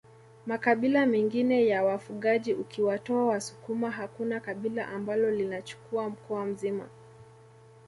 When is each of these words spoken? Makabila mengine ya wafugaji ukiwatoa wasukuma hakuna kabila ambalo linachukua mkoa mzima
Makabila 0.45 1.05
mengine 1.05 1.67
ya 1.67 1.83
wafugaji 1.83 2.53
ukiwatoa 2.53 3.25
wasukuma 3.27 3.91
hakuna 3.91 4.39
kabila 4.39 4.87
ambalo 4.87 5.31
linachukua 5.31 6.09
mkoa 6.09 6.45
mzima 6.45 6.89